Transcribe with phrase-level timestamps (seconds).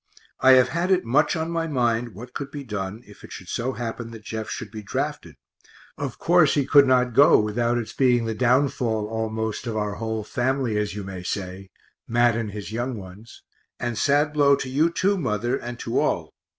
[0.39, 3.49] I have had it much on my mind what could be done, if it should
[3.49, 5.35] so happen that Jeff should be drafted
[5.95, 10.23] of course he could not go without its being the downfall almost of our whole
[10.23, 11.69] family, as you may say,
[12.07, 13.43] Mat and his young ones,
[13.79, 16.33] and sad blow to you too, mother, and to all.